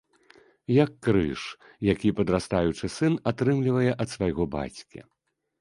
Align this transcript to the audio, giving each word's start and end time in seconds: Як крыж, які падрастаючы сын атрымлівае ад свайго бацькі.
Як 0.83 0.93
крыж, 1.07 1.43
які 1.89 2.09
падрастаючы 2.21 2.85
сын 2.97 3.21
атрымлівае 3.33 3.91
ад 4.01 4.07
свайго 4.15 4.43
бацькі. 4.57 4.99